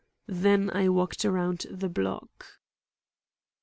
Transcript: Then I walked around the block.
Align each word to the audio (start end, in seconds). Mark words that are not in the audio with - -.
Then 0.25 0.71
I 0.71 0.89
walked 0.89 1.25
around 1.25 1.67
the 1.69 1.87
block. 1.87 2.59